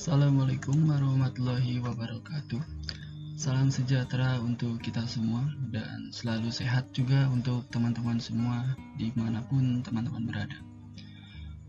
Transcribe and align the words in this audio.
Assalamualaikum 0.00 0.88
warahmatullahi 0.88 1.76
wabarakatuh. 1.84 2.56
Salam 3.36 3.68
sejahtera 3.68 4.40
untuk 4.40 4.80
kita 4.80 5.04
semua 5.04 5.44
dan 5.68 6.08
selalu 6.08 6.48
sehat 6.48 6.88
juga 6.96 7.28
untuk 7.28 7.68
teman-teman 7.68 8.16
semua 8.16 8.64
di 8.96 9.12
mana 9.12 9.44
pun 9.44 9.84
teman-teman 9.84 10.24
berada. 10.24 10.56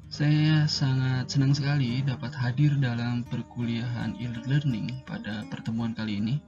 Saya 0.07 0.63
sangat 0.63 1.27
senang 1.27 1.51
sekali 1.51 1.99
dapat 2.07 2.31
hadir 2.31 2.71
dalam 2.79 3.27
perkuliahan 3.27 4.15
e-learning 4.15 5.03
pada 5.03 5.43
pertemuan 5.51 5.91
kali 5.91 6.23
ini. 6.23 6.39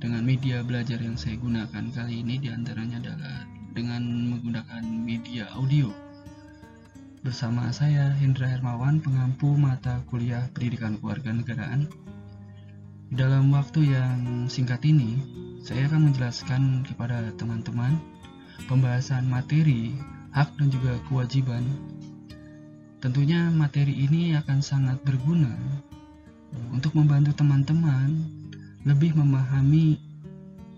Dengan 0.00 0.24
media 0.24 0.64
belajar 0.64 0.96
yang 0.96 1.20
saya 1.20 1.36
gunakan 1.36 1.92
kali 1.92 2.24
ini 2.24 2.40
di 2.40 2.48
antaranya 2.48 3.04
adalah 3.04 3.44
dengan 3.76 4.32
menggunakan 4.32 4.80
media 4.80 5.44
audio. 5.60 5.92
Bersama 7.22 7.70
saya 7.70 8.10
Hendra 8.18 8.50
Hermawan, 8.50 8.98
pengampu 8.98 9.54
mata 9.54 10.02
kuliah 10.10 10.46
Pendidikan 10.50 10.98
Kewarganegaraan. 10.98 11.86
Dalam 13.14 13.54
waktu 13.54 13.94
yang 13.94 14.50
singkat 14.50 14.82
ini, 14.82 15.22
saya 15.62 15.86
akan 15.86 16.10
menjelaskan 16.10 16.82
kepada 16.82 17.30
teman-teman 17.38 17.96
pembahasan 18.66 19.30
materi, 19.30 19.94
hak 20.34 20.50
dan 20.58 20.68
juga 20.74 20.98
kewajiban 21.06 21.62
Tentunya 23.02 23.50
materi 23.50 24.06
ini 24.06 24.30
akan 24.38 24.62
sangat 24.62 25.02
berguna 25.02 25.50
untuk 26.70 26.94
membantu 26.94 27.34
teman-teman 27.34 28.14
lebih 28.86 29.18
memahami 29.18 29.98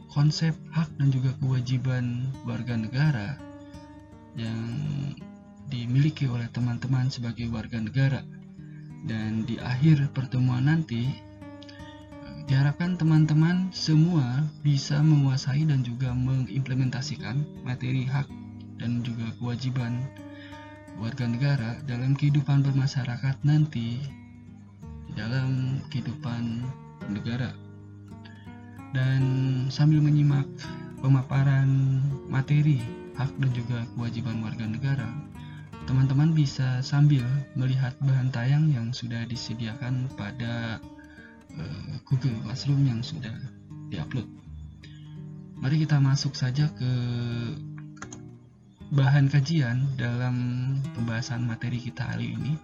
konsep 0.08 0.56
hak 0.72 0.88
dan 0.96 1.12
juga 1.12 1.36
kewajiban 1.36 2.32
warga 2.48 2.80
negara 2.80 3.36
yang 4.40 4.56
dimiliki 5.74 6.30
oleh 6.30 6.46
teman-teman 6.54 7.10
sebagai 7.10 7.50
warga 7.50 7.82
negara. 7.82 8.22
Dan 9.04 9.42
di 9.42 9.58
akhir 9.58 10.14
pertemuan 10.14 10.70
nanti 10.70 11.10
diharapkan 12.46 12.94
teman-teman 12.94 13.74
semua 13.74 14.46
bisa 14.62 15.02
menguasai 15.02 15.66
dan 15.66 15.82
juga 15.82 16.14
mengimplementasikan 16.14 17.42
materi 17.66 18.06
hak 18.06 18.30
dan 18.78 19.02
juga 19.02 19.32
kewajiban 19.40 19.98
warga 21.00 21.26
negara 21.26 21.80
dalam 21.88 22.14
kehidupan 22.14 22.62
bermasyarakat 22.62 23.36
nanti 23.42 23.98
dalam 25.16 25.80
kehidupan 25.90 26.62
negara 27.10 27.56
dan 28.94 29.22
sambil 29.72 29.98
menyimak 30.04 30.46
pemaparan 31.02 32.00
materi 32.30 32.78
hak 33.14 33.30
dan 33.38 33.50
juga 33.54 33.78
kewajiban 33.94 34.33
bisa 36.44 36.84
sambil 36.84 37.24
melihat 37.56 37.96
bahan 38.04 38.28
tayang 38.28 38.68
yang 38.68 38.92
sudah 38.92 39.24
disediakan 39.24 40.12
pada 40.12 40.76
uh, 41.56 41.92
Google 42.04 42.36
Classroom 42.44 42.84
yang 42.84 43.00
sudah 43.00 43.32
diupload. 43.88 44.28
Mari 45.56 45.80
kita 45.88 45.96
masuk 45.96 46.36
saja 46.36 46.68
ke 46.76 46.92
bahan 48.92 49.32
kajian 49.32 49.88
dalam 49.96 50.36
pembahasan 50.92 51.48
materi 51.48 51.80
kita 51.80 52.12
hari 52.12 52.36
ini. 52.36 52.60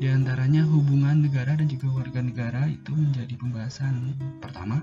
Di 0.00 0.08
antaranya 0.08 0.64
hubungan 0.64 1.20
negara 1.20 1.52
dan 1.52 1.68
juga 1.68 1.92
warga 1.92 2.24
negara 2.24 2.64
itu 2.64 2.96
menjadi 2.96 3.36
pembahasan 3.36 4.16
pertama. 4.40 4.80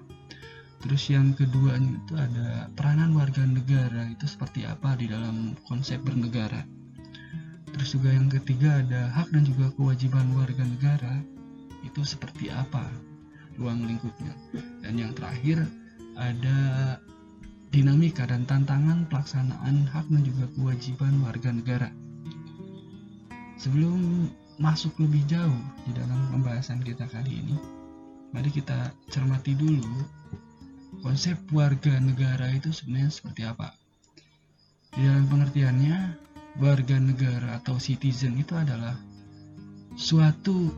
Terus 0.85 1.02
yang 1.09 1.33
kedua 1.33 1.81
itu 1.81 2.13
ada 2.13 2.69
peranan 2.77 3.17
warga 3.17 3.41
negara 3.41 4.05
itu 4.05 4.30
seperti 4.30 4.69
apa 4.69 4.94
di 4.94 5.09
dalam 5.09 5.57
konsep 5.66 5.97
bernegara 6.05 6.61
terus 7.80 7.95
juga 7.95 8.11
yang 8.11 8.27
ketiga 8.27 8.83
ada 8.83 9.08
hak 9.16 9.31
dan 9.31 9.47
juga 9.47 9.72
kewajiban 9.80 10.27
warga 10.35 10.67
negara 10.67 11.23
itu 11.88 12.03
seperti 12.03 12.52
apa 12.52 12.83
ruang 13.55 13.88
lingkupnya 13.88 14.35
dan 14.83 14.99
yang 14.99 15.16
terakhir 15.16 15.63
ada 16.19 17.00
dinamika 17.69 18.25
dan 18.25 18.50
tantangan 18.50 19.06
pelaksanaan 19.07 19.85
hak 19.94 20.06
dan 20.09 20.22
juga 20.25 20.50
kewajiban 20.57 21.13
warga 21.22 21.53
negara. 21.53 21.89
Sebelum 23.62 24.28
masuk 24.57 24.97
lebih 25.00 25.22
jauh 25.29 25.62
di 25.85 25.91
dalam 25.94 26.18
pembahasan 26.34 26.81
kita 26.81 27.06
kali 27.07 27.45
ini, 27.45 27.56
mari 28.34 28.50
kita 28.50 28.89
cermati 29.13 29.53
dulu 29.53 29.85
konsep 31.06 31.38
warga 31.53 32.01
negara 32.01 32.50
itu 32.51 32.73
sebenarnya 32.73 33.12
seperti 33.13 33.41
apa. 33.45 33.72
Di 34.89 35.06
dalam 35.06 35.29
pengertiannya, 35.29 35.97
warga 36.58 36.98
negara 36.98 37.62
atau 37.62 37.78
citizen 37.78 38.42
itu 38.42 38.58
adalah 38.58 38.98
suatu 39.94 40.74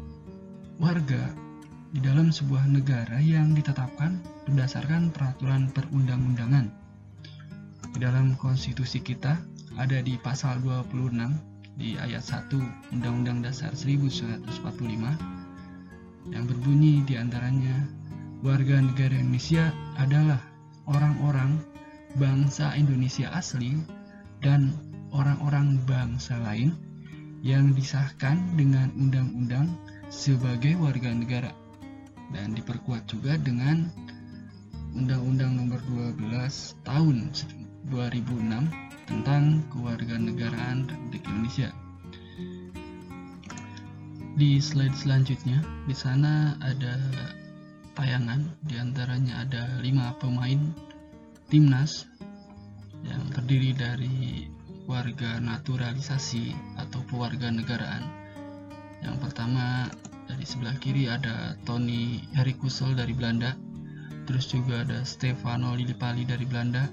warga 0.82 1.32
di 1.96 2.04
dalam 2.04 2.32
sebuah 2.32 2.68
negara 2.68 3.20
yang 3.24 3.56
ditetapkan 3.56 4.20
berdasarkan 4.48 5.12
peraturan 5.16 5.72
perundang-undangan. 5.72 6.68
Di 7.92 8.00
dalam 8.00 8.36
konstitusi 8.40 9.00
kita 9.00 9.40
ada 9.80 10.04
di 10.04 10.20
pasal 10.20 10.60
26 10.64 11.80
di 11.80 11.96
ayat 11.96 12.24
1 12.24 12.96
Undang-Undang 12.96 13.48
Dasar 13.48 13.72
1945 13.72 16.32
yang 16.32 16.46
berbunyi 16.48 17.04
di 17.08 17.16
antaranya 17.20 17.88
warga 18.42 18.80
negara 18.80 19.16
Indonesia 19.16 19.72
adalah 20.00 20.40
orang-orang 20.88 21.60
bangsa 22.18 22.76
Indonesia 22.76 23.32
asli 23.32 23.78
dan 24.42 24.74
orang-orang 25.12 25.80
bangsa 25.84 26.40
lain 26.40 26.76
yang 27.42 27.76
disahkan 27.76 28.56
dengan 28.56 28.92
undang-undang 28.96 29.76
sebagai 30.12 30.76
warga 30.78 31.12
negara 31.12 31.52
dan 32.32 32.56
diperkuat 32.56 33.08
juga 33.12 33.36
dengan 33.40 33.92
Undang-Undang 34.92 35.52
Nomor 35.56 35.80
12 36.20 36.84
Tahun 36.84 37.18
2006 37.88 39.08
tentang 39.08 39.64
kewarganegaraan 39.72 40.88
Republik 40.88 41.24
Indonesia. 41.28 41.70
Di 44.36 44.60
slide 44.64 44.96
selanjutnya, 44.96 45.60
di 45.88 45.96
sana 45.96 46.56
ada 46.64 46.96
tayangan, 47.96 48.48
di 48.64 48.80
antaranya 48.80 49.44
ada 49.44 49.64
lima 49.84 50.16
pemain 50.20 50.72
timnas 51.52 52.08
yang 53.04 53.28
terdiri 53.36 53.76
dari 53.76 54.48
warga 54.86 55.38
naturalisasi 55.42 56.54
atau 56.78 57.02
negaraan. 57.52 58.04
Yang 59.02 59.18
pertama 59.22 59.90
dari 60.30 60.46
sebelah 60.46 60.78
kiri 60.78 61.10
ada 61.10 61.58
Tony 61.66 62.22
Herikusel 62.38 62.94
dari 62.94 63.12
Belanda, 63.12 63.58
terus 64.30 64.50
juga 64.50 64.86
ada 64.86 65.02
Stefano 65.04 65.74
Lillipali 65.74 66.24
dari 66.26 66.46
Belanda, 66.46 66.88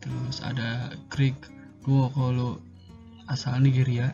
terus 0.00 0.40
ada 0.40 0.92
Craig 1.12 1.36
Duokolo 1.84 2.60
asal 3.30 3.62
Nigeria 3.62 4.10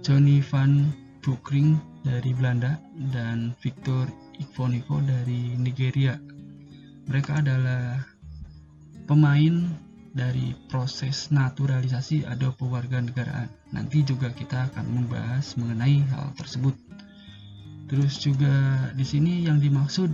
Johnny 0.00 0.40
Van 0.40 0.88
Bukring 1.20 1.76
dari 2.02 2.32
Belanda 2.32 2.80
dan 3.12 3.52
Victor 3.60 4.08
Ikoniko 4.40 5.04
dari 5.04 5.54
Nigeria 5.60 6.16
mereka 7.04 7.42
adalah 7.42 8.00
pemain 9.04 9.76
dari 10.10 10.58
proses 10.66 11.30
naturalisasi 11.30 12.26
atau 12.26 12.50
pewarganegaraan 12.58 13.46
nanti 13.70 14.02
juga 14.02 14.34
kita 14.34 14.70
akan 14.72 14.86
membahas 14.90 15.54
mengenai 15.54 16.02
hal 16.10 16.34
tersebut. 16.34 16.74
Terus 17.86 18.18
juga 18.22 18.90
di 18.94 19.06
sini 19.06 19.46
yang 19.46 19.62
dimaksud 19.62 20.10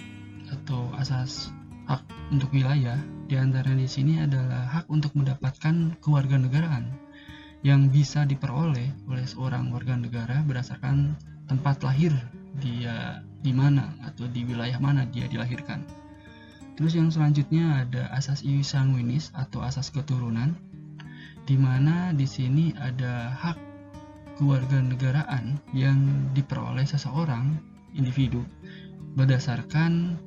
atau 0.53 0.85
asas 1.01 1.49
hak 1.89 2.05
untuk 2.29 2.53
wilayah. 2.53 3.01
Di 3.25 3.33
antara 3.33 3.73
di 3.73 3.89
sini 3.89 4.21
adalah 4.21 4.69
hak 4.69 4.85
untuk 4.93 5.17
mendapatkan 5.17 5.97
kewarganegaraan 5.97 6.93
yang 7.65 7.89
bisa 7.89 8.21
diperoleh 8.21 8.93
oleh 9.09 9.25
seorang 9.25 9.73
warga 9.73 9.97
negara 9.97 10.45
berdasarkan 10.45 11.17
tempat 11.49 11.81
lahir 11.81 12.13
dia 12.61 13.25
di 13.45 13.53
mana 13.53 13.93
atau 14.01 14.25
di 14.25 14.41
wilayah 14.41 14.81
mana 14.81 15.05
dia 15.05 15.29
dilahirkan. 15.29 15.85
Terus 16.75 16.97
yang 16.97 17.13
selanjutnya 17.13 17.85
ada 17.85 18.09
asas 18.11 18.41
sanguinis 18.41 19.29
atau 19.37 19.61
asas 19.61 19.93
keturunan 19.93 20.57
di 21.45 21.55
mana 21.55 22.09
di 22.11 22.25
sini 22.25 22.73
ada 22.73 23.29
hak 23.29 23.57
kewarganegaraan 24.41 25.61
yang 25.71 26.01
diperoleh 26.33 26.83
seseorang 26.83 27.55
individu 27.95 28.43
berdasarkan 29.15 30.19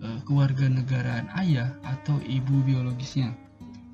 uh, 0.00 0.18
kewarganegaraan 0.24 1.28
ayah 1.44 1.76
atau 1.84 2.16
ibu 2.24 2.64
biologisnya. 2.64 3.36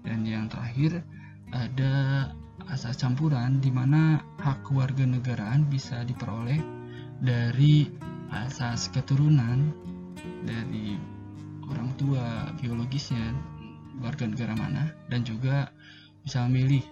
Dan 0.06 0.23
yang 0.23 0.47
terakhir 0.47 1.03
ada 1.50 2.29
asas 2.71 3.00
campuran 3.00 3.59
di 3.59 3.75
mana 3.75 4.23
hak 4.38 4.62
kewarganegaraan 4.71 5.67
bisa 5.67 6.06
diperoleh 6.06 6.62
dari 7.19 7.91
asas 8.46 8.93
keturunan 8.94 9.75
dari 10.46 10.94
orang 11.67 11.90
tua 11.99 12.52
biologisnya 12.61 13.35
warga 13.99 14.31
negara 14.31 14.55
mana 14.55 14.94
dan 15.11 15.26
juga 15.26 15.75
bisa 16.23 16.46
memilih 16.46 16.85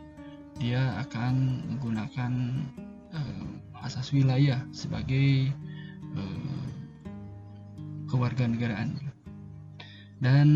dia 0.56 0.96
akan 1.04 1.62
menggunakan 1.68 2.32
uh, 3.12 3.84
asas 3.84 4.10
wilayah 4.10 4.64
sebagai 4.72 5.52
uh, 6.16 6.66
kewarganegaraan. 8.08 8.96
Dan 10.16 10.48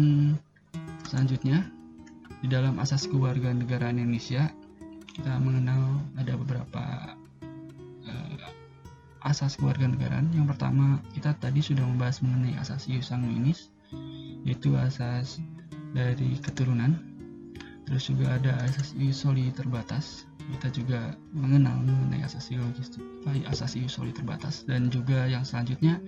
selanjutnya 1.04 1.68
di 2.40 2.48
dalam 2.48 2.80
asas 2.80 3.04
kewarganegaraan 3.04 4.00
Indonesia 4.00 4.48
kita 5.12 5.36
mengenal 5.36 6.00
ada 6.16 6.32
beberapa 6.40 7.12
asas 9.24 9.56
kewarganegaraan. 9.60 10.32
Yang 10.32 10.56
pertama 10.56 11.00
kita 11.12 11.36
tadi 11.36 11.60
sudah 11.60 11.84
membahas 11.84 12.24
mengenai 12.24 12.56
asas 12.60 12.88
ius 12.88 13.12
sanguinis 13.12 13.72
yaitu 14.46 14.74
asas 14.76 15.42
dari 15.92 16.38
keturunan. 16.40 16.96
Terus 17.90 18.06
juga 18.06 18.38
ada 18.38 18.54
asas 18.64 18.94
soli 19.10 19.50
terbatas. 19.50 20.24
Kita 20.50 20.70
juga 20.74 21.14
mengenal 21.30 21.78
mengenai 21.82 22.26
asas 22.26 22.50
logis 22.54 22.90
asas 23.50 23.74
soli 23.90 24.14
terbatas. 24.14 24.62
Dan 24.64 24.88
juga 24.88 25.26
yang 25.26 25.42
selanjutnya 25.42 25.98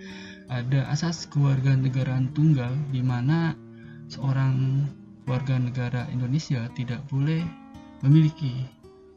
ada 0.47 0.87
asas 0.89 1.27
kewarganegaraan 1.31 2.31
tunggal 2.33 2.71
di 2.95 3.03
mana 3.03 3.59
seorang 4.07 4.87
warga 5.27 5.59
negara 5.59 6.07
Indonesia 6.11 6.67
tidak 6.75 7.03
boleh 7.11 7.43
memiliki 8.03 8.67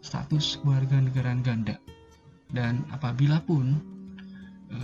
status 0.05 0.61
warga 0.61 1.01
negara 1.01 1.33
ganda 1.41 1.81
dan 2.53 2.85
apabila 2.93 3.41
pun 3.41 3.81
e, 4.69 4.77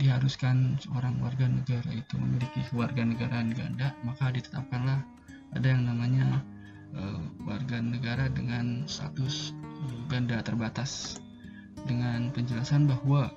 diharuskan 0.00 0.78
seorang 0.82 1.18
warga 1.22 1.46
negara 1.46 1.90
itu 1.94 2.14
memiliki 2.18 2.60
kewarganegaraan 2.72 3.54
ganda 3.54 3.94
maka 4.02 4.34
ditetapkanlah 4.34 5.02
ada 5.54 5.66
yang 5.70 5.86
namanya 5.86 6.42
uh, 6.98 7.22
warga 7.46 7.78
negara 7.78 8.26
dengan 8.26 8.82
status 8.90 9.54
uh, 9.54 10.02
ganda 10.10 10.42
terbatas 10.42 11.22
dengan 11.86 12.34
penjelasan 12.34 12.90
bahwa 12.90 13.30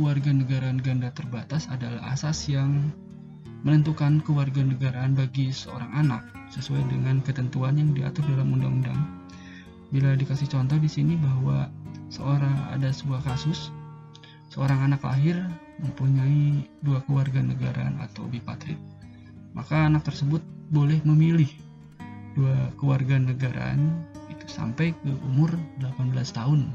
kewarganegaraan 0.00 0.80
ganda 0.80 1.12
terbatas 1.12 1.68
adalah 1.68 2.00
asas 2.16 2.48
yang 2.48 2.88
menentukan 3.62 4.18
kewarganegaraan 4.26 5.14
bagi 5.14 5.54
seorang 5.54 5.92
anak 5.94 6.22
sesuai 6.50 6.82
dengan 6.90 7.22
ketentuan 7.22 7.78
yang 7.78 7.94
diatur 7.94 8.26
dalam 8.26 8.50
undang-undang. 8.52 9.22
Bila 9.94 10.18
dikasih 10.18 10.50
contoh 10.50 10.80
di 10.80 10.90
sini 10.90 11.14
bahwa 11.14 11.70
seorang 12.12 12.76
ada 12.76 12.92
sebuah 12.92 13.24
kasus 13.24 13.72
seorang 14.52 14.92
anak 14.92 15.00
lahir 15.00 15.40
mempunyai 15.80 16.68
dua 16.84 17.00
kewarganegaraan 17.08 17.96
atau 18.04 18.28
bipatrid, 18.28 18.76
maka 19.56 19.88
anak 19.88 20.04
tersebut 20.04 20.44
boleh 20.68 21.00
memilih 21.08 21.48
dua 22.36 22.68
keluarga 22.76 23.16
negaraan 23.16 24.04
itu 24.28 24.44
sampai 24.44 24.92
ke 24.92 25.12
umur 25.24 25.48
18 25.80 26.12
tahun. 26.36 26.68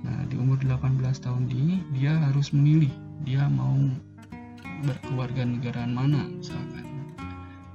Nah, 0.00 0.20
di 0.30 0.38
umur 0.38 0.62
18 0.62 1.26
tahun 1.26 1.50
ini 1.50 1.82
dia 1.98 2.14
harus 2.30 2.54
memilih 2.54 2.90
dia 3.26 3.50
mau 3.50 3.76
berkeluarga 4.80 5.44
negaraan 5.44 5.92
mana 5.92 6.24
misalkan 6.24 6.88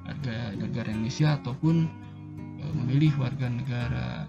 warga 0.07 0.57
negara 0.57 0.89
Indonesia 0.89 1.37
ataupun 1.37 1.85
e, 2.57 2.65
memilih 2.81 3.13
warga 3.21 3.45
negara 3.45 4.25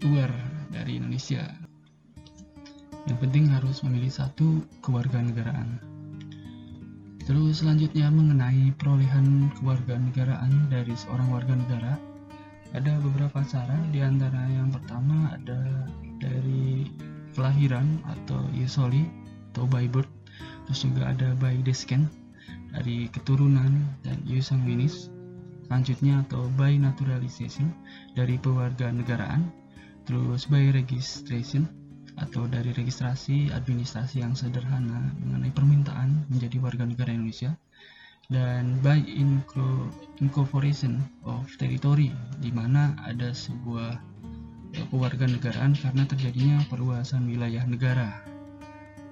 luar 0.00 0.32
dari 0.72 0.98
Indonesia. 0.98 1.46
Yang 3.06 3.18
penting 3.22 3.44
harus 3.50 3.86
memilih 3.86 4.10
satu 4.10 4.66
kewarganegaraan. 4.82 5.78
Terus 7.26 7.58
selanjutnya 7.58 8.06
mengenai 8.06 8.70
perolehan 8.78 9.50
kewarganegaraan 9.58 10.70
dari 10.70 10.94
seorang 10.94 11.26
warga 11.30 11.54
negara, 11.58 11.98
ada 12.70 12.98
beberapa 13.02 13.42
cara. 13.42 13.74
Di 13.90 13.98
antara 14.02 14.46
yang 14.46 14.70
pertama 14.70 15.34
ada 15.34 15.90
dari 16.22 16.86
kelahiran 17.34 17.98
atau 18.06 18.46
Yusoli 18.54 19.10
atau 19.52 19.66
by 19.66 19.90
birth, 19.90 20.10
terus 20.66 20.86
juga 20.86 21.10
ada 21.10 21.34
by 21.42 21.58
descent 21.66 22.06
dari 22.70 23.10
keturunan 23.10 23.74
dan 24.06 24.18
sanguinis. 24.38 25.10
Selanjutnya 25.66 26.22
atau 26.22 26.46
by 26.54 26.78
naturalization 26.78 27.74
dari 28.14 28.38
negaraan, 28.94 29.50
terus 30.06 30.46
by 30.46 30.70
registration 30.70 31.66
atau 32.16 32.48
dari 32.48 32.72
registrasi 32.72 33.52
administrasi 33.52 34.24
yang 34.24 34.32
sederhana 34.32 35.12
mengenai 35.20 35.52
permintaan 35.52 36.24
menjadi 36.32 36.56
warga 36.62 36.88
negara 36.88 37.12
Indonesia 37.12 37.52
dan 38.32 38.80
by 38.82 38.98
incorporation 40.18 40.98
of 41.28 41.46
territory 41.60 42.10
di 42.42 42.50
mana 42.50 42.96
ada 43.04 43.30
sebuah 43.30 44.00
kewarganegaraan 44.90 45.78
karena 45.78 46.02
terjadinya 46.04 46.58
perluasan 46.66 47.24
wilayah 47.30 47.62
negara. 47.64 48.10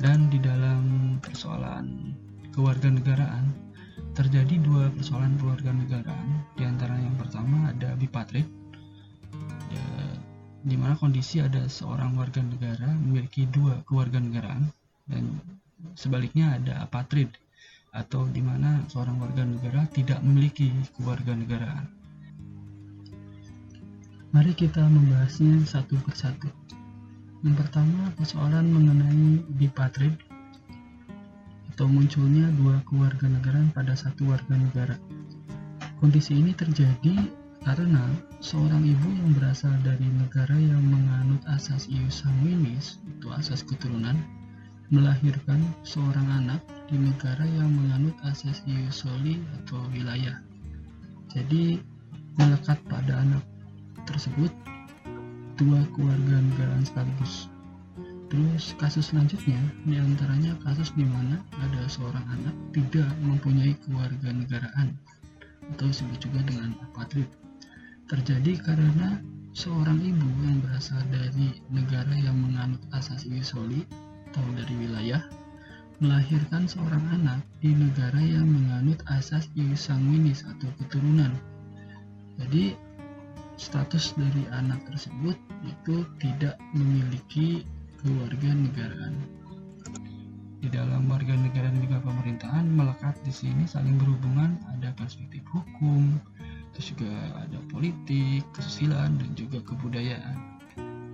Dan 0.02 0.26
di 0.26 0.42
dalam 0.42 1.16
persoalan 1.22 2.18
kewarganegaraan 2.50 3.54
terjadi 4.18 4.58
dua 4.58 4.90
persoalan 4.90 5.38
kewarganegaraan. 5.38 6.42
Di 6.58 6.66
antara 6.66 6.98
yang 6.98 7.14
pertama 7.14 7.70
ada 7.70 7.94
bipatrid 7.94 8.46
di 10.64 10.80
mana 10.80 10.97
kondisi 10.97 11.44
ada 11.44 11.68
seorang 11.68 12.16
warga 12.16 12.40
negara 12.40 12.88
memiliki 12.97 13.44
dua 13.44 13.85
kewarganegaraan 13.85 14.73
dan 15.04 15.37
sebaliknya 15.92 16.56
ada 16.56 16.80
apatrid 16.88 17.28
atau 17.92 18.25
di 18.33 18.40
mana 18.40 18.80
seorang 18.88 19.21
warga 19.21 19.44
negara 19.44 19.85
tidak 19.92 20.25
memiliki 20.25 20.73
kewarganegaraan. 20.97 21.87
Mari 24.35 24.50
kita 24.56 24.83
membahasnya 24.83 25.62
satu 25.62 25.94
persatu. 26.02 26.50
Yang 27.47 27.54
pertama 27.61 28.11
persoalan 28.18 28.66
mengenai 28.66 29.47
bipatrid 29.61 30.16
atau 31.71 31.87
munculnya 31.87 32.50
dua 32.59 32.83
kewarganegaraan 32.88 33.71
pada 33.71 33.94
satu 33.94 34.33
warga 34.33 34.59
negara. 34.59 34.97
Kondisi 36.02 36.35
ini 36.35 36.50
terjadi 36.50 37.43
karena 37.64 38.04
seorang 38.44 38.85
ibu 38.85 39.09
yang 39.09 39.33
berasal 39.40 39.73
dari 39.80 40.04
negara 40.04 40.52
yang 40.52 40.85
menganut 40.85 41.40
asas 41.49 41.88
ius 41.88 42.21
sanguinis, 42.21 43.00
itu 43.09 43.33
asas 43.33 43.64
keturunan, 43.64 44.21
melahirkan 44.92 45.64
seorang 45.80 46.28
anak 46.28 46.61
di 46.92 47.00
negara 47.00 47.40
yang 47.56 47.73
menganut 47.73 48.12
asas 48.28 48.61
ius 48.68 49.00
soli 49.09 49.40
atau 49.56 49.80
wilayah. 49.97 50.44
Jadi 51.33 51.80
melekat 52.37 52.76
pada 52.85 53.25
anak 53.25 53.40
tersebut 54.04 54.52
dua 55.56 55.80
keluarga 55.97 56.44
negaraan 56.44 56.85
sekaligus. 56.85 57.49
Terus 58.28 58.76
kasus 58.76 59.09
selanjutnya 59.09 59.56
di 59.88 59.97
antaranya 59.97 60.52
kasus 60.68 60.92
di 60.92 61.09
mana 61.09 61.40
ada 61.64 61.88
seorang 61.88 62.28
anak 62.28 62.52
tidak 62.76 63.09
mempunyai 63.25 63.73
keluarga 63.88 64.28
negaraan 64.37 64.92
atau 65.73 65.88
disebut 65.88 66.18
juga 66.21 66.44
dengan 66.44 66.76
apatrid 66.85 67.25
terjadi 68.04 68.61
karena 68.61 69.20
seorang 69.56 69.96
ibu 70.02 70.28
yang 70.44 70.61
berasal 70.61 71.00
dari 71.08 71.56
negara 71.73 72.12
yang 72.12 72.37
menganut 72.37 72.82
asas 72.92 73.25
soli 73.40 73.87
atau 74.28 74.44
dari 74.58 74.75
wilayah 74.76 75.23
melahirkan 76.02 76.66
seorang 76.66 77.00
anak 77.14 77.40
di 77.62 77.70
negara 77.70 78.18
yang 78.18 78.44
menganut 78.50 78.99
asas 79.06 79.46
sanguinis 79.78 80.42
atau 80.42 80.66
keturunan. 80.82 81.30
Jadi 82.37 82.75
status 83.54 84.18
dari 84.18 84.42
anak 84.50 84.82
tersebut 84.90 85.38
itu 85.62 86.02
tidak 86.18 86.58
memiliki 86.75 87.62
kewarganegaraan. 88.02 89.14
Di 90.58 90.73
dalam 90.73 91.06
warga 91.06 91.37
negara 91.37 91.70
juga 91.76 92.00
pemerintahan 92.02 92.66
melekat 92.66 93.14
di 93.23 93.30
sini 93.30 93.68
saling 93.68 94.00
berhubungan 94.00 94.58
ada 94.75 94.90
perspektif 94.96 95.44
hukum, 95.52 96.18
terus 96.74 96.92
juga 96.98 97.14
ada 97.38 97.58
politik, 97.70 98.42
kesusilaan 98.52 99.16
dan 99.16 99.30
juga 99.38 99.62
kebudayaan. 99.62 100.36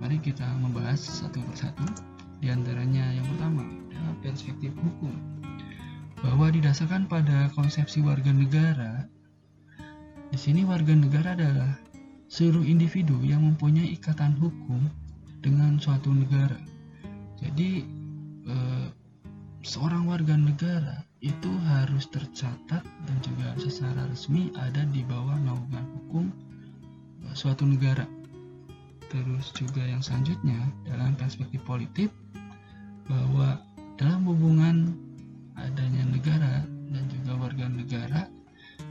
Mari 0.01 0.17
kita 0.17 0.43
membahas 0.57 0.97
satu 0.97 1.37
persatu. 1.45 1.85
Di 2.41 2.49
antaranya 2.49 3.05
yang 3.13 3.25
pertama 3.37 3.61
adalah 3.93 4.17
perspektif 4.25 4.73
hukum. 4.81 5.13
Bahwa 6.25 6.49
didasarkan 6.49 7.05
pada 7.05 7.53
konsepsi 7.53 8.01
warga 8.01 8.33
negara, 8.33 9.05
di 10.33 10.37
sini 10.41 10.65
warga 10.65 10.97
negara 10.97 11.37
adalah 11.37 11.77
seluruh 12.31 12.65
individu 12.65 13.21
yang 13.21 13.45
mempunyai 13.45 13.93
ikatan 13.93 14.33
hukum 14.41 14.89
dengan 15.45 15.77
suatu 15.77 16.09
negara. 16.09 16.57
Jadi 17.37 17.85
eh, 18.49 18.87
seorang 19.61 20.09
warga 20.09 20.33
negara 20.33 21.05
itu 21.21 21.51
harus 21.69 22.09
tercatat 22.09 22.81
dan 22.81 23.17
juga 23.21 23.53
secara 23.61 24.09
resmi 24.09 24.49
ada 24.57 24.81
di 24.89 25.05
bawah 25.05 25.37
naungan 25.37 25.85
hukum 26.01 26.25
eh, 27.29 27.35
suatu 27.37 27.63
negara. 27.63 28.09
Terus 29.13 29.53
juga 29.53 29.85
yang 29.85 30.01
selanjutnya 30.01 30.57
dalam 30.87 31.13
perspektif 31.13 31.61
politik 31.61 32.09
bahwa 33.05 33.61
dalam 34.01 34.25
hubungan 34.25 34.97
adanya 35.61 36.01
negara 36.09 36.65
dan 36.89 37.03
juga 37.11 37.37
warga 37.37 37.69
negara 37.69 38.25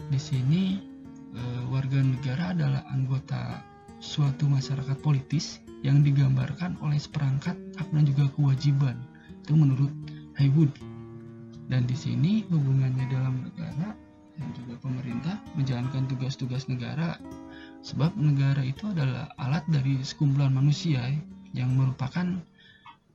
di 0.06 0.20
sini 0.22 0.78
eh, 1.34 1.62
warga 1.66 1.98
negara 1.98 2.54
adalah 2.54 2.86
anggota 2.94 3.58
suatu 3.98 4.46
masyarakat 4.46 4.96
politis 5.02 5.58
yang 5.82 6.06
digambarkan 6.06 6.78
oleh 6.78 7.00
seperangkat 7.00 7.58
hak 7.74 7.88
dan 7.90 8.04
juga 8.06 8.30
kewajiban 8.38 8.96
itu 9.42 9.52
menurut 9.56 9.92
Haywood. 10.38 10.89
Dan 11.70 11.86
di 11.86 11.94
sini 11.94 12.42
hubungannya 12.50 13.06
dalam 13.06 13.46
negara 13.46 13.94
dan 14.34 14.48
juga 14.58 14.74
pemerintah 14.82 15.38
menjalankan 15.54 16.10
tugas-tugas 16.10 16.66
negara. 16.66 17.16
Sebab 17.86 18.12
negara 18.18 18.60
itu 18.60 18.90
adalah 18.90 19.30
alat 19.38 19.64
dari 19.70 20.02
sekumpulan 20.02 20.52
manusia 20.52 21.00
yang 21.54 21.72
merupakan 21.78 22.36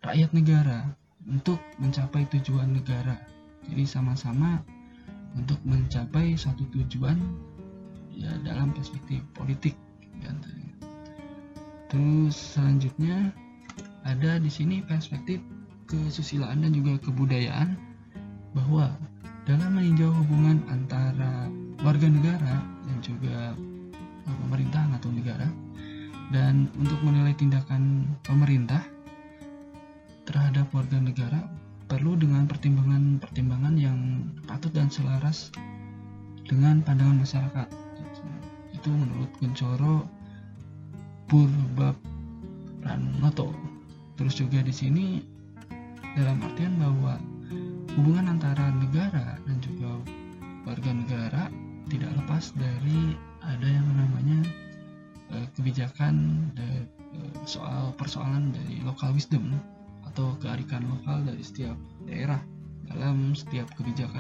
rakyat 0.02 0.32
negara 0.32 0.88
untuk 1.28 1.60
mencapai 1.84 2.24
tujuan 2.32 2.74
negara. 2.80 3.20
Jadi 3.68 3.84
sama-sama 3.84 4.64
untuk 5.36 5.60
mencapai 5.68 6.40
suatu 6.40 6.64
tujuan 6.72 7.20
ya 8.16 8.32
dalam 8.48 8.72
perspektif 8.72 9.20
politik 9.36 9.76
Terus 11.96 12.36
selanjutnya 12.36 13.32
ada 14.04 14.36
di 14.36 14.52
sini 14.52 14.84
perspektif 14.84 15.40
kesusilaan 15.88 16.66
dan 16.66 16.76
juga 16.76 17.00
kebudayaan 17.00 17.80
bahwa 18.56 18.88
dalam 19.44 19.76
meninjau 19.76 20.10
hubungan 20.10 20.64
antara 20.72 21.52
warga 21.84 22.08
negara 22.08 22.56
dan 22.88 22.98
juga 23.04 23.52
eh, 24.26 24.36
pemerintahan 24.48 24.96
atau 24.96 25.12
negara 25.12 25.48
dan 26.32 26.72
untuk 26.80 26.98
menilai 27.04 27.36
tindakan 27.36 27.75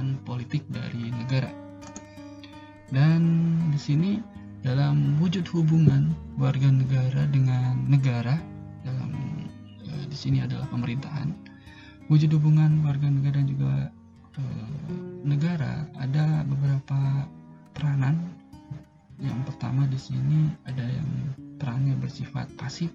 kebijakan 0.05 0.21
politik 0.25 0.63
dari 0.69 1.09
negara. 1.09 1.51
Dan 2.93 3.21
di 3.73 3.79
sini 3.81 4.21
dalam 4.61 5.17
wujud 5.17 5.45
hubungan 5.49 6.13
warga 6.37 6.69
negara 6.69 7.25
dengan 7.29 7.81
negara 7.89 8.37
dalam 8.85 9.11
uh, 9.89 10.05
di 10.05 10.17
sini 10.17 10.41
adalah 10.45 10.69
pemerintahan 10.69 11.33
wujud 12.05 12.29
hubungan 12.37 12.85
warga 12.85 13.09
negara 13.09 13.41
dan 13.41 13.49
juga 13.49 13.73
e, 14.37 14.43
negara 15.25 15.89
ada 15.97 16.45
beberapa 16.45 17.25
peranan. 17.73 18.13
Yang 19.17 19.41
pertama 19.49 19.89
di 19.89 19.97
sini 19.97 20.53
ada 20.69 20.85
yang 20.85 21.09
perannya 21.57 21.97
bersifat 21.97 22.45
pasif, 22.61 22.93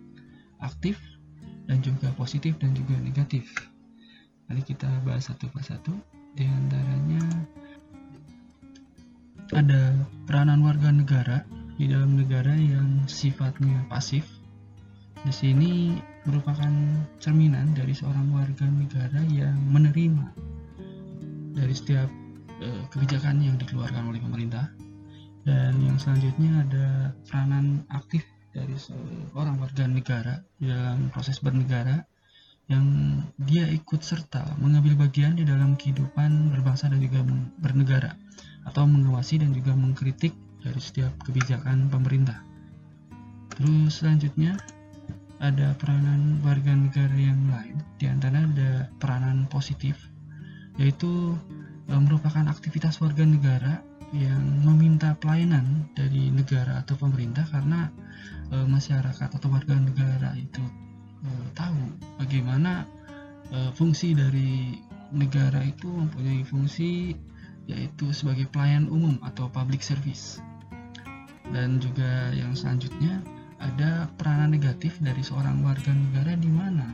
aktif, 0.63 0.95
dan 1.67 1.83
juga 1.83 2.15
positif 2.15 2.55
dan 2.63 2.71
juga 2.71 2.95
negatif. 3.03 3.51
Mari 4.47 4.63
kita 4.63 4.87
bahas 5.03 5.27
satu 5.27 5.51
persatu. 5.51 5.91
Di 6.35 6.45
antaranya 6.47 7.25
ada 9.51 9.95
peranan 10.31 10.63
warga 10.63 10.95
negara 10.95 11.43
di 11.75 11.91
dalam 11.91 12.15
negara 12.15 12.55
yang 12.55 13.09
sifatnya 13.11 13.83
pasif 13.91 14.23
di 15.21 15.33
sini 15.37 15.73
merupakan 16.25 16.73
cerminan 17.21 17.77
dari 17.77 17.93
seorang 17.93 18.33
warga 18.33 18.65
negara 18.65 19.21
yang 19.29 19.53
menerima 19.69 20.33
dari 21.53 21.75
setiap 21.77 22.09
uh, 22.65 22.83
kebijakan 22.89 23.45
yang 23.45 23.61
dikeluarkan 23.61 24.09
oleh 24.09 24.21
pemerintah. 24.21 24.73
Dan 25.41 25.77
yang 25.81 25.97
selanjutnya 25.97 26.65
ada 26.69 26.87
peranan 27.29 27.85
aktif 27.93 28.25
dari 28.53 28.77
seorang 28.77 29.57
warga 29.61 29.85
negara 29.89 30.35
dalam 30.61 31.09
proses 31.13 31.41
bernegara 31.41 32.01
yang 32.71 32.87
dia 33.51 33.67
ikut 33.67 33.99
serta 33.99 34.47
mengambil 34.63 34.95
bagian 34.95 35.35
di 35.35 35.43
dalam 35.43 35.75
kehidupan 35.75 36.55
berbangsa 36.55 36.87
dan 36.87 37.03
juga 37.03 37.27
bernegara 37.59 38.15
atau 38.63 38.87
mengawasi 38.87 39.43
dan 39.43 39.51
juga 39.51 39.75
mengkritik 39.75 40.31
dari 40.63 40.79
setiap 40.79 41.11
kebijakan 41.27 41.91
pemerintah. 41.91 42.39
Terus 43.59 43.99
selanjutnya 43.99 44.55
ada 45.43 45.75
peranan 45.83 46.39
warga 46.47 46.71
negara 46.71 47.17
yang 47.17 47.41
lain, 47.51 47.81
di 47.99 48.07
antara 48.07 48.45
ada 48.45 48.87
peranan 49.01 49.49
positif, 49.49 49.97
yaitu 50.77 51.35
e, 51.89 51.95
merupakan 51.97 52.45
aktivitas 52.47 53.01
warga 53.01 53.25
negara 53.25 53.81
yang 54.13 54.63
meminta 54.63 55.17
pelayanan 55.17 55.89
dari 55.97 56.29
negara 56.29 56.85
atau 56.85 56.95
pemerintah 57.01 57.49
karena 57.49 57.89
e, 58.53 58.57
masyarakat 58.69 59.29
atau 59.33 59.49
warga 59.49 59.75
negara 59.81 60.37
itu 60.37 60.61
e, 61.25 61.29
tahu 61.57 61.81
bagaimana 62.21 62.85
e, 63.49 63.73
fungsi 63.77 64.13
dari 64.17 64.77
negara 65.11 65.61
itu 65.67 65.89
mempunyai 65.91 66.43
fungsi 66.47 67.15
yaitu 67.69 68.11
sebagai 68.11 68.51
pelayan 68.51 68.91
umum 68.91 69.21
atau 69.23 69.47
public 69.51 69.85
service. 69.85 70.43
Dan 71.51 71.83
juga 71.83 72.31
yang 72.35 72.55
selanjutnya 72.55 73.23
ada 73.61 74.07
peranan 74.17 74.55
negatif 74.55 74.97
dari 75.03 75.21
seorang 75.21 75.61
warga 75.67 75.93
negara 75.93 76.35
di 76.35 76.51
mana 76.51 76.87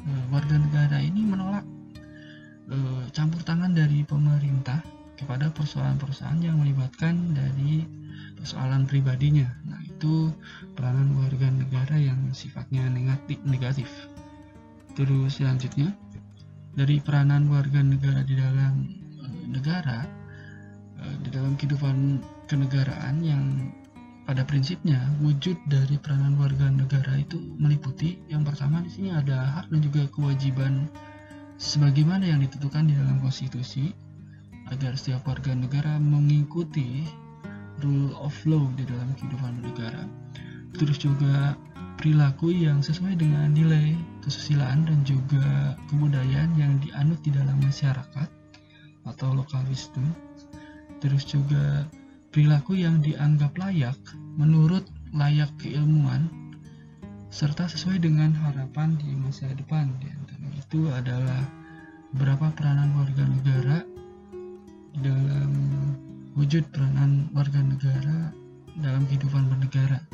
e, 0.00 0.10
warga 0.30 0.56
negara 0.56 0.98
ini 1.02 1.22
menolak 1.22 1.64
campur 3.14 3.46
tangan 3.46 3.70
dari 3.70 4.02
pemerintah 4.02 4.82
kepada 5.14 5.48
persoalan-persoalan 5.54 6.42
yang 6.42 6.58
melibatkan 6.58 7.14
dari 7.30 7.86
persoalan 8.34 8.84
pribadinya. 8.90 9.46
Nah, 9.64 9.85
itu 9.96 10.28
peranan 10.76 11.16
warga 11.16 11.48
negara 11.48 11.96
yang 11.96 12.20
sifatnya 12.36 12.84
negatif. 12.92 13.40
negatif. 13.48 13.88
Terus 14.92 15.40
selanjutnya 15.40 15.96
dari 16.76 17.00
peranan 17.00 17.48
warga 17.48 17.80
negara 17.80 18.20
di 18.20 18.36
dalam 18.36 18.84
e, 19.16 19.24
negara 19.48 20.04
e, 21.00 21.04
di 21.24 21.28
dalam 21.32 21.56
kehidupan 21.56 22.20
kenegaraan 22.44 23.24
yang 23.24 23.72
pada 24.28 24.42
prinsipnya, 24.44 25.00
wujud 25.22 25.56
dari 25.70 25.96
peranan 25.96 26.36
warga 26.36 26.68
negara 26.68 27.16
itu 27.16 27.38
meliputi 27.56 28.20
yang 28.28 28.42
pertama 28.44 28.82
di 28.82 28.90
sini 28.90 29.14
ada 29.14 29.56
hak 29.56 29.70
dan 29.72 29.80
juga 29.80 30.02
kewajiban 30.12 30.90
sebagaimana 31.56 32.26
yang 32.28 32.42
ditentukan 32.42 32.90
di 32.90 32.94
dalam 32.98 33.22
konstitusi 33.22 33.94
agar 34.66 34.98
setiap 34.98 35.24
warga 35.30 35.54
negara 35.54 35.96
mengikuti 36.02 37.06
rule 37.84 38.12
of 38.20 38.32
law 38.48 38.64
di 38.76 38.84
dalam 38.88 39.12
kehidupan 39.16 39.64
negara. 39.64 40.04
Terus 40.76 41.00
juga 41.00 41.56
perilaku 41.96 42.52
yang 42.52 42.84
sesuai 42.84 43.16
dengan 43.16 43.48
nilai 43.52 43.96
kesusilaan 44.20 44.84
dan 44.84 45.00
juga 45.08 45.74
kebudayaan 45.88 46.52
yang 46.60 46.76
dianut 46.84 47.20
di 47.24 47.32
dalam 47.32 47.56
masyarakat 47.64 48.28
atau 49.08 49.28
lokal 49.32 49.64
wisdom. 49.72 50.04
Terus 51.00 51.24
juga 51.24 51.88
perilaku 52.32 52.76
yang 52.76 53.00
dianggap 53.00 53.56
layak 53.56 53.96
menurut 54.36 54.84
layak 55.16 55.48
keilmuan 55.56 56.28
serta 57.32 57.68
sesuai 57.68 58.00
dengan 58.04 58.32
harapan 58.32 58.96
di 59.00 59.12
masa 59.16 59.48
depan. 59.56 59.88
Antara 60.00 60.48
itu 60.56 60.80
adalah 60.92 61.42
berapa 62.16 62.52
peranan 62.52 62.92
warga 62.96 63.24
negara 63.24 63.78
dalam 65.00 65.52
wujud 66.36 66.68
peranan 66.68 67.32
warga 67.32 67.64
negara 67.64 68.28
dalam 68.76 69.08
kehidupan 69.08 69.48
bernegara 69.48 70.04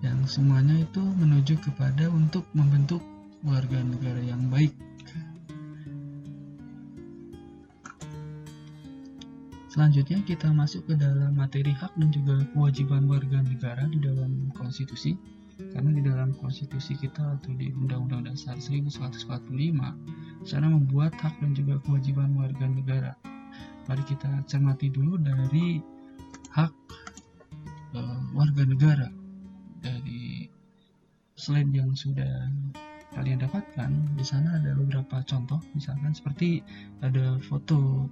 yang 0.00 0.24
semuanya 0.24 0.72
itu 0.80 1.04
menuju 1.04 1.60
kepada 1.60 2.08
untuk 2.08 2.48
membentuk 2.56 3.04
warga 3.44 3.84
negara 3.84 4.24
yang 4.24 4.48
baik. 4.48 4.72
Selanjutnya 9.70 10.24
kita 10.24 10.48
masuk 10.50 10.88
ke 10.88 10.96
dalam 10.96 11.36
materi 11.36 11.70
hak 11.76 11.92
dan 11.94 12.08
juga 12.10 12.42
kewajiban 12.56 13.04
warga 13.06 13.44
negara 13.44 13.84
di 13.86 14.00
dalam 14.00 14.48
konstitusi. 14.56 15.14
Karena 15.60 15.92
di 15.92 16.00
dalam 16.00 16.32
konstitusi 16.40 16.96
kita 16.96 17.36
atau 17.36 17.52
di 17.52 17.68
Undang-Undang 17.76 18.32
Dasar 18.32 18.56
1945 18.56 19.28
cara 20.48 20.66
membuat 20.66 21.12
hak 21.20 21.36
dan 21.44 21.52
juga 21.52 21.76
kewajiban 21.84 22.32
warga 22.32 22.64
negara. 22.64 23.12
Mari 23.88 24.02
kita 24.04 24.28
cermati 24.44 24.92
dulu 24.92 25.16
dari 25.20 25.80
hak 26.52 26.72
uh, 27.96 28.20
warga 28.34 28.62
negara. 28.66 29.08
Dari 29.80 30.44
slide 31.40 31.72
yang 31.72 31.96
sudah 31.96 32.52
kalian 33.16 33.42
dapatkan 33.42 33.90
di 34.14 34.24
sana 34.26 34.60
ada 34.60 34.76
beberapa 34.76 35.24
contoh. 35.24 35.58
Misalkan 35.72 36.12
seperti 36.12 36.60
ada 37.00 37.40
foto 37.48 38.06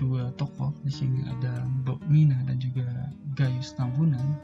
dua 0.00 0.32
tokoh 0.34 0.74
di 0.82 0.90
sini 0.90 1.22
ada 1.28 1.62
Bob 1.86 2.02
Mina 2.10 2.40
dan 2.44 2.58
juga 2.58 2.84
Gayus 3.38 3.72
Tambunan. 3.78 4.36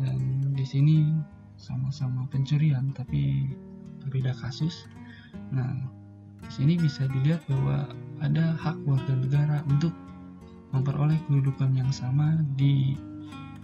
Dan 0.00 0.50
di 0.56 0.64
sini 0.64 1.12
sama-sama 1.60 2.24
pencurian 2.32 2.90
tapi 2.96 3.52
berbeda 4.00 4.32
kasus. 4.40 4.88
Nah 5.52 5.99
di 6.44 6.50
sini 6.50 6.74
bisa 6.76 7.04
dilihat 7.08 7.44
bahwa 7.48 7.88
ada 8.20 8.56
hak 8.60 8.76
warga 8.84 9.14
negara 9.16 9.58
untuk 9.68 9.92
memperoleh 10.70 11.18
kedudukan 11.26 11.74
yang 11.74 11.90
sama 11.90 12.40
di 12.54 12.94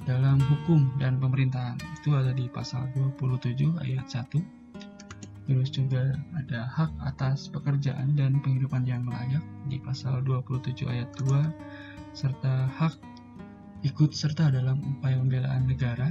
dalam 0.07 0.39
hukum 0.39 0.87
dan 0.99 1.19
pemerintahan. 1.19 1.79
Itu 1.99 2.15
ada 2.15 2.31
di 2.31 2.47
pasal 2.51 2.89
27 2.95 3.77
ayat 3.83 4.07
1 4.07 4.57
terus 5.47 5.71
juga 5.71 6.19
ada 6.35 6.67
hak 6.67 6.91
atas 7.07 7.47
pekerjaan 7.55 8.19
dan 8.19 8.43
penghidupan 8.43 8.83
yang 8.83 9.07
layak 9.07 9.43
di 9.71 9.79
pasal 9.79 10.19
27 10.27 10.91
ayat 10.91 11.07
2 11.23 12.19
serta 12.19 12.67
hak 12.67 12.99
ikut 13.87 14.11
serta 14.11 14.51
dalam 14.51 14.83
upaya 14.99 15.15
pembelaan 15.23 15.71
negara 15.71 16.11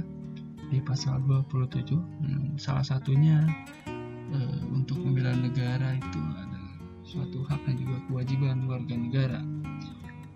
di 0.72 0.80
pasal 0.80 1.20
27 1.28 1.92
hmm, 1.92 2.56
salah 2.56 2.82
satunya 2.82 3.44
e, 4.32 4.38
untuk 4.72 4.96
membela 5.04 5.36
negara 5.36 6.00
itu 6.00 6.20
suatu 7.06 7.46
hak 7.46 7.62
dan 7.70 7.78
juga 7.78 7.96
kewajiban 8.10 8.66
warga 8.66 8.94
negara. 8.98 9.40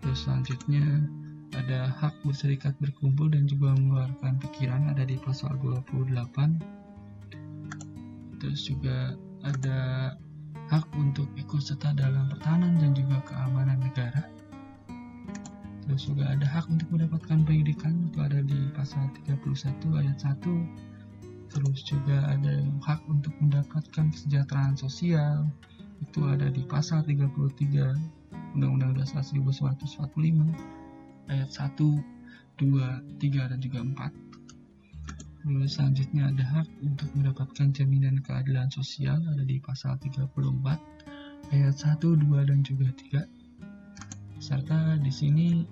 Terus 0.00 0.22
selanjutnya 0.22 1.02
ada 1.58 1.90
hak 1.98 2.14
berserikat 2.22 2.78
berkumpul 2.78 3.26
dan 3.26 3.50
juga 3.50 3.74
mengeluarkan 3.74 4.38
pikiran 4.38 4.86
ada 4.86 5.02
di 5.02 5.18
pasal 5.18 5.50
28 5.58 6.14
terus 8.40 8.64
juga 8.64 9.18
ada 9.44 10.14
hak 10.70 10.86
untuk 10.96 11.26
ikut 11.36 11.60
serta 11.60 11.92
dalam 11.92 12.30
pertahanan 12.30 12.78
dan 12.78 12.94
juga 12.94 13.18
keamanan 13.26 13.82
negara. 13.82 14.24
Terus 15.84 16.06
juga 16.06 16.30
ada 16.30 16.46
hak 16.46 16.70
untuk 16.70 16.86
mendapatkan 16.94 17.42
pendidikan 17.42 18.08
itu 18.08 18.18
ada 18.22 18.40
di 18.46 18.70
pasal 18.78 19.10
31 19.26 20.00
ayat 20.00 20.22
1 20.22 20.38
terus 21.50 21.82
juga 21.82 22.30
ada 22.30 22.62
hak 22.86 23.02
untuk 23.10 23.34
mendapatkan 23.42 24.06
kesejahteraan 24.14 24.78
sosial 24.78 25.50
itu 26.10 26.26
ada 26.26 26.50
di 26.50 26.66
pasal 26.66 27.06
33 27.06 27.38
Undang-Undang 28.58 28.98
Dasar 28.98 29.22
1945 29.22 30.10
ayat 31.30 31.46
1, 31.46 31.78
2, 31.78 33.22
3, 33.22 33.50
dan 33.54 33.58
juga 33.62 33.78
4. 34.10 35.46
Lalu 35.46 35.70
selanjutnya 35.70 36.34
ada 36.34 36.42
hak 36.42 36.66
untuk 36.82 37.06
mendapatkan 37.14 37.70
jaminan 37.70 38.18
keadilan 38.26 38.66
sosial 38.74 39.22
ada 39.22 39.46
di 39.46 39.62
pasal 39.62 40.02
34 40.02 40.34
ayat 41.54 41.78
1, 41.78 42.02
2, 42.02 42.42
dan 42.42 42.58
juga 42.66 42.90
3. 42.90 44.42
Serta 44.42 44.98
di 44.98 45.14
sini 45.14 45.62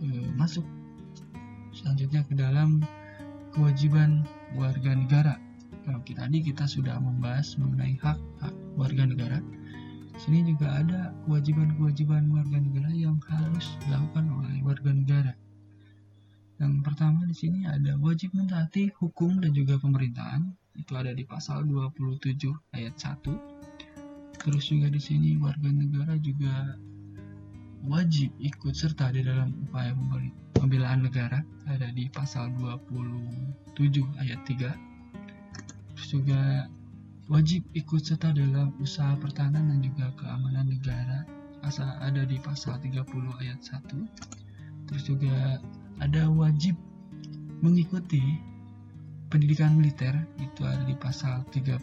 eh, 0.00 0.32
masuk 0.32 0.64
selanjutnya 1.76 2.24
ke 2.24 2.32
dalam 2.40 2.80
kewajiban 3.52 4.24
warga 4.56 4.96
negara. 4.96 5.36
Tadi 5.86 6.38
kita 6.44 6.64
sudah 6.70 7.02
membahas 7.02 7.58
mengenai 7.58 7.98
hak 7.98 8.18
hak 8.40 8.54
warga 8.78 9.04
negara 9.08 9.42
sini 10.22 10.54
juga 10.54 10.70
ada 10.78 11.10
kewajiban-kewajiban 11.26 12.30
warga 12.30 12.58
negara 12.62 12.94
yang 12.94 13.18
harus 13.26 13.74
dilakukan 13.82 14.30
oleh 14.30 14.54
warga 14.62 14.94
negara. 14.94 15.32
Yang 16.62 16.74
pertama 16.86 17.26
di 17.26 17.34
sini 17.34 17.66
ada 17.66 17.98
wajib 17.98 18.30
mentaati 18.36 18.94
hukum 19.02 19.42
dan 19.42 19.50
juga 19.50 19.82
pemerintahan. 19.82 20.54
Itu 20.78 20.94
ada 20.94 21.10
di 21.10 21.26
pasal 21.26 21.66
27 21.66 22.54
ayat 22.70 22.94
1. 22.94 24.46
Terus 24.46 24.64
juga 24.70 24.88
di 24.94 25.02
sini 25.02 25.34
warga 25.42 25.74
negara 25.74 26.14
juga 26.22 26.78
wajib 27.82 28.30
ikut 28.38 28.78
serta 28.78 29.10
di 29.10 29.26
dalam 29.26 29.50
upaya 29.66 29.90
pembelaan 30.54 31.02
negara 31.02 31.42
ada 31.66 31.90
di 31.90 32.06
pasal 32.14 32.54
27 32.62 34.22
ayat 34.22 34.38
3. 34.46 34.91
Juga 36.12 36.68
wajib 37.32 37.64
ikut 37.72 38.04
serta 38.04 38.36
dalam 38.36 38.76
usaha 38.76 39.16
pertahanan 39.16 39.72
dan 39.72 39.80
juga 39.80 40.12
keamanan 40.20 40.68
negara 40.68 41.24
asal 41.62 41.86
ada 42.02 42.26
di 42.26 42.36
pasal 42.42 42.76
30 42.82 43.06
ayat 43.38 43.58
1 43.62 44.90
terus 44.90 45.02
juga 45.06 45.62
ada 46.02 46.26
wajib 46.28 46.74
mengikuti 47.62 48.20
pendidikan 49.30 49.78
militer 49.78 50.12
itu 50.42 50.60
ada 50.66 50.82
di 50.84 50.92
pasal 50.98 51.46
31 51.54 51.80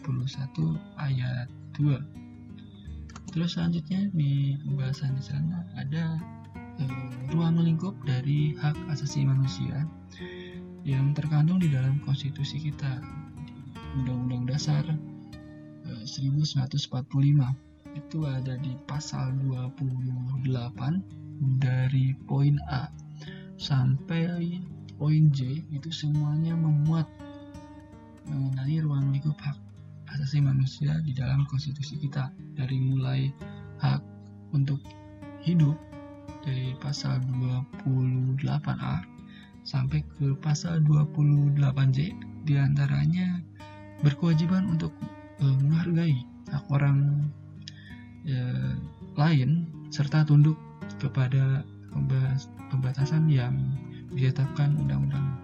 ayat 1.00 1.48
2 1.80 3.34
terus 3.34 3.56
selanjutnya 3.56 4.12
di 4.12 4.60
pembahasan 4.62 5.16
di 5.16 5.24
sana 5.24 5.64
ada 5.74 6.20
eh, 6.78 7.10
ruang 7.32 7.58
lingkup 7.58 7.96
dari 8.04 8.54
hak 8.60 8.76
asasi 8.92 9.24
manusia 9.24 9.88
yang 10.84 11.16
terkandung 11.16 11.58
di 11.58 11.72
dalam 11.72 11.98
konstitusi 12.04 12.60
kita 12.60 13.00
Undang-Undang 13.98 14.44
Dasar 14.46 14.84
1945 16.06 17.10
itu 17.98 18.18
ada 18.22 18.54
di 18.62 18.78
pasal 18.86 19.34
28 19.42 20.46
dari 21.58 22.14
poin 22.30 22.54
A 22.70 22.86
sampai 23.58 24.62
poin 24.94 25.24
J. 25.34 25.64
Itu 25.74 25.90
semuanya 25.90 26.54
memuat 26.54 27.08
mengenai 28.30 28.78
ruang 28.84 29.10
lingkup 29.10 29.34
hak 29.42 29.58
asasi 30.14 30.38
manusia 30.42 31.02
di 31.02 31.10
dalam 31.10 31.42
konstitusi 31.50 31.98
kita. 31.98 32.30
Dari 32.54 32.78
mulai 32.78 33.26
hak 33.82 34.02
untuk 34.54 34.78
hidup 35.42 35.74
dari 36.46 36.76
pasal 36.78 37.20
28A 37.84 38.96
sampai 39.66 40.00
ke 40.16 40.32
pasal 40.40 40.80
28J 40.84 41.98
di 42.48 42.54
antaranya 42.56 43.40
berkewajiban 44.00 44.68
untuk 44.68 44.92
uh, 45.40 45.56
menghargai 45.60 46.24
hak 46.50 46.64
orang 46.72 47.28
uh, 48.26 48.74
lain 49.16 49.68
serta 49.92 50.24
tunduk 50.24 50.56
kepada 51.02 51.66
pembatasan 52.70 53.26
yang 53.26 53.56
ditetapkan 54.14 54.78
undang-undang. 54.78 55.38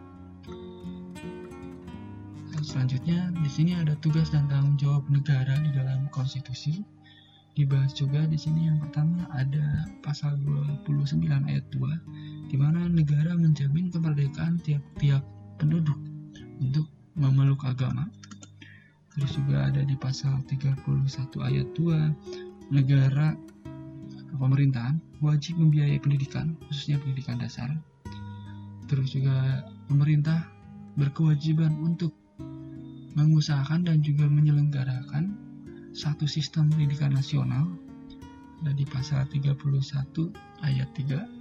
Selanjutnya, 2.67 3.31
di 3.31 3.51
sini 3.51 3.79
ada 3.79 3.95
tugas 4.03 4.33
dan 4.35 4.51
tanggung 4.51 4.75
jawab 4.81 5.07
negara 5.07 5.55
di 5.61 5.71
dalam 5.77 6.09
konstitusi. 6.11 6.83
Dibahas 7.57 7.97
juga 7.97 8.29
di 8.29 8.37
sini 8.37 8.69
yang 8.69 8.83
pertama 8.85 9.25
ada 9.33 9.89
pasal 10.05 10.37
29 10.85 11.25
ayat 11.49 11.65
2 11.73 12.53
di 12.53 12.57
mana 12.61 12.85
negara 12.85 13.33
menjamin 13.33 13.89
kemerdekaan 13.89 14.61
tiap-tiap 14.61 15.25
penduduk 15.57 15.97
untuk 16.61 16.85
memeluk 17.17 17.65
agama 17.65 18.13
terus 19.17 19.33
juga 19.33 19.73
ada 19.73 19.81
di 19.81 19.97
pasal 19.97 20.45
31 20.45 20.77
ayat 21.41 21.67
2 21.73 22.71
negara 22.71 23.33
pemerintahan 24.37 25.01
wajib 25.25 25.57
membiayai 25.57 25.97
pendidikan 25.97 26.55
khususnya 26.69 27.01
pendidikan 27.01 27.41
dasar. 27.41 27.73
Terus 28.87 29.17
juga 29.17 29.67
pemerintah 29.91 30.47
berkewajiban 30.95 31.73
untuk 31.83 32.13
mengusahakan 33.17 33.89
dan 33.89 34.05
juga 34.05 34.29
menyelenggarakan 34.29 35.33
satu 35.97 36.29
sistem 36.29 36.69
pendidikan 36.69 37.17
nasional. 37.17 37.73
Ada 38.65 38.73
di 38.77 38.85
pasal 38.89 39.25
31 39.33 39.57
ayat 40.65 40.89
3 40.97 41.36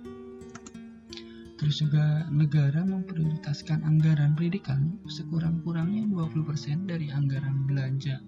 Terus 1.55 1.79
juga 1.79 2.27
negara 2.27 2.83
memprioritaskan 2.83 3.87
anggaran 3.87 4.35
pendidikan 4.35 4.99
sekurang-kurangnya 5.07 6.03
20% 6.11 6.83
dari 6.83 7.07
anggaran 7.15 7.63
belanja 7.63 8.19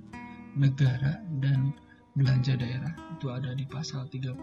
negara 0.56 1.20
dan 1.44 1.76
belanja 2.16 2.56
daerah. 2.56 2.96
Itu 3.20 3.30
ada 3.30 3.52
di 3.52 3.68
pasal 3.68 4.08
31 4.08 4.40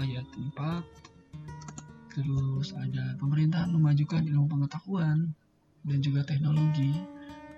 ayat 0.00 0.24
4. 0.24 2.16
Terus 2.16 2.72
ada 2.74 3.14
pemerintahan 3.20 3.70
memajukan 3.76 4.24
ilmu 4.24 4.50
pengetahuan 4.50 5.30
dan 5.84 5.98
juga 6.00 6.24
teknologi 6.24 6.96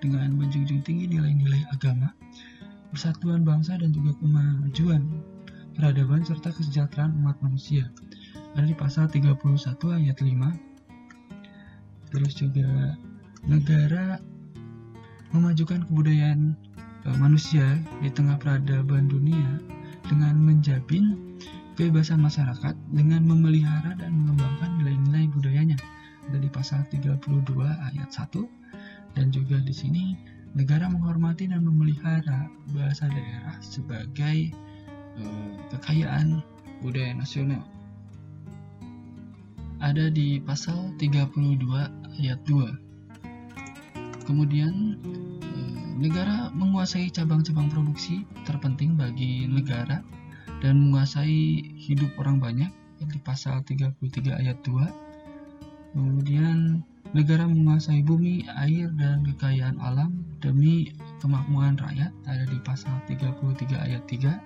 dengan 0.03 0.35
menjunjung 0.35 0.83
tinggi 0.83 1.09
nilai-nilai 1.09 1.63
agama, 1.73 2.11
persatuan 2.91 3.47
bangsa 3.47 3.79
dan 3.79 3.95
juga 3.95 4.13
kemajuan 4.19 5.07
peradaban 5.73 6.21
serta 6.27 6.51
kesejahteraan 6.51 7.15
umat 7.23 7.39
manusia 7.39 7.87
ada 8.55 8.67
di 8.67 8.75
pasal 8.75 9.07
31 9.07 9.39
ayat 9.95 10.17
5 10.19 10.71
terus 12.11 12.35
juga 12.35 12.99
negara 13.47 14.19
memajukan 15.31 15.87
kebudayaan 15.87 16.53
e, 17.07 17.09
manusia 17.15 17.79
di 18.03 18.11
tengah 18.11 18.35
peradaban 18.35 19.07
dunia 19.07 19.63
dengan 20.11 20.35
menjamin 20.35 21.15
kebebasan 21.79 22.19
masyarakat 22.19 22.75
dengan 22.91 23.23
memelihara 23.23 23.95
dan 23.95 24.11
mengembangkan 24.11 24.83
nilai-nilai 24.83 25.31
budayanya. 25.31 25.79
Ada 26.27 26.37
di 26.43 26.49
pasal 26.51 26.83
32 26.91 27.23
ayat 27.63 28.09
1 28.11 29.15
dan 29.15 29.31
juga 29.31 29.63
di 29.63 29.71
sini 29.71 30.19
negara 30.51 30.91
menghormati 30.91 31.47
dan 31.47 31.63
memelihara 31.63 32.51
bahasa 32.75 33.07
daerah 33.07 33.55
sebagai 33.63 34.51
e, 35.15 35.23
kekayaan 35.71 36.43
budaya 36.83 37.15
nasional 37.15 37.63
ada 39.81 40.13
di 40.13 40.37
pasal 40.37 40.93
32 41.01 41.57
ayat 42.21 42.39
2. 42.45 44.29
Kemudian 44.29 45.01
eh, 45.41 45.85
negara 45.97 46.53
menguasai 46.53 47.09
cabang-cabang 47.09 47.67
produksi 47.73 48.21
terpenting 48.45 48.93
bagi 48.93 49.49
negara 49.49 50.05
dan 50.61 50.77
menguasai 50.77 51.65
hidup 51.81 52.13
orang 52.21 52.37
banyak 52.37 52.69
di 53.01 53.17
pasal 53.25 53.65
33 53.65 53.97
ayat 54.37 54.61
2. 54.61 55.97
Kemudian 55.97 56.85
negara 57.11 57.49
menguasai 57.49 58.05
bumi, 58.05 58.45
air 58.61 58.93
dan 58.95 59.25
kekayaan 59.33 59.81
alam 59.81 60.21
demi 60.39 60.93
kemakmuran 61.19 61.75
rakyat 61.81 62.13
ada 62.29 62.45
di 62.45 62.61
pasal 62.61 62.93
33 63.09 63.81
ayat 63.81 64.05
3. 64.05 64.37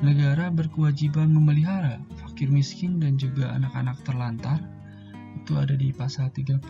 Negara 0.00 0.48
berkewajiban 0.48 1.28
memelihara 1.28 2.00
fakir 2.38 2.54
miskin 2.54 3.02
dan 3.02 3.18
juga 3.18 3.50
anak-anak 3.50 3.98
terlantar 4.06 4.62
itu 5.42 5.58
ada 5.58 5.74
di 5.74 5.90
pasal 5.90 6.30
34 6.30 6.62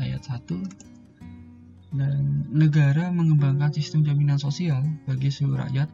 ayat 0.00 0.22
1 0.24 1.92
dan 1.92 2.48
negara 2.48 3.12
mengembangkan 3.12 3.68
sistem 3.68 4.00
jaminan 4.00 4.40
sosial 4.40 4.80
bagi 5.04 5.28
seluruh 5.28 5.60
rakyat 5.60 5.92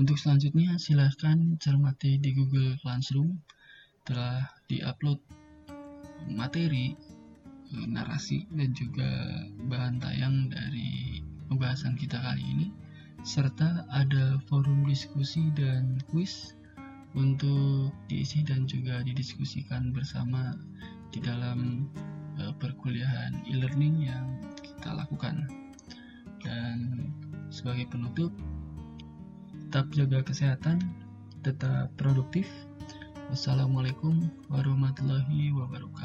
Untuk 0.00 0.16
selanjutnya 0.16 0.80
silahkan 0.80 1.60
cermati 1.60 2.16
di 2.16 2.32
Google 2.32 2.80
Classroom 2.80 3.36
telah 4.08 4.48
diupload 4.70 5.20
materi, 6.32 6.96
narasi 7.70 8.48
dan 8.54 8.72
juga 8.72 9.10
bahan 9.68 10.00
tayang 10.00 10.48
dari 10.48 11.20
pembahasan 11.50 11.98
kita 11.98 12.18
kali 12.18 12.42
ini 12.42 12.66
serta 13.20 13.84
ada 13.92 14.40
forum 14.48 14.88
diskusi 14.88 15.52
dan 15.52 16.00
kuis 16.08 16.56
untuk 17.12 17.92
diisi 18.08 18.40
dan 18.46 18.64
juga 18.64 19.02
didiskusikan 19.04 19.92
bersama 19.92 20.56
di 21.10 21.18
dalam 21.20 21.90
uh, 22.38 22.54
perkuliahan 22.56 23.44
e-learning 23.50 24.08
yang 24.08 24.26
kita 24.62 24.94
lakukan. 24.94 25.44
Dan 26.40 27.10
sebagai 27.52 27.90
penutup, 27.92 28.32
tetap 29.68 29.90
jaga 29.92 30.24
kesehatan, 30.24 30.80
tetap 31.44 31.92
produktif. 32.00 32.48
Wassalamualaikum 33.30 34.26
warahmatullahi 34.50 35.54
wabarakatuh. 35.54 35.99